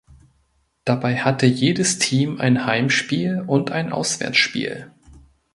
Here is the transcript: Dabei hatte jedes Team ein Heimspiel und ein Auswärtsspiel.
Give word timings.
Dabei 0.83 1.17
hatte 1.19 1.45
jedes 1.45 1.99
Team 1.99 2.39
ein 2.41 2.65
Heimspiel 2.65 3.41
und 3.45 3.69
ein 3.71 3.91
Auswärtsspiel. 3.91 4.89